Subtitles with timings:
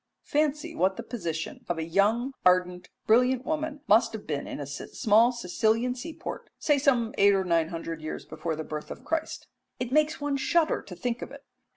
[0.23, 4.65] Fancy what the position of a young, ardent, brilliant woman must have been in a
[4.65, 9.05] small Sicilian sea port, say some eight or nine hundred years before the birth of
[9.05, 9.45] Christ.
[9.79, 11.45] It makes one shudder to think of it.